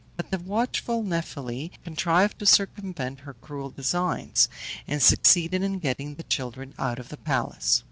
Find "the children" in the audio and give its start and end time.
6.15-6.73